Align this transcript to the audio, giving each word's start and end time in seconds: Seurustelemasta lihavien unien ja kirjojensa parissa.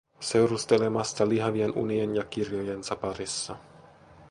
Seurustelemasta 0.27 1.25
lihavien 1.27 1.71
unien 1.83 2.15
ja 2.15 2.23
kirjojensa 2.37 2.95
parissa. 3.05 3.59